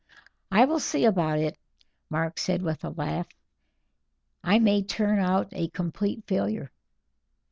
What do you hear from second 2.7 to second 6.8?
a laugh. "I may turn out a complete failure."